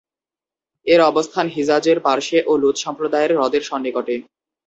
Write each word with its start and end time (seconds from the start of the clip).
এর 0.87 0.99
অবস্থান 1.03 1.45
হিজাযের 1.55 1.97
পার্শ্বে 2.05 2.39
ও 2.45 2.61
লুত 2.61 2.75
সম্প্রদায়ের 2.77 3.31
হ্রদের 3.37 3.63
সন্নিকটে। 3.69 4.15